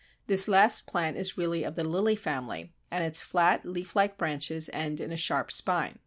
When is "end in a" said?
4.73-5.15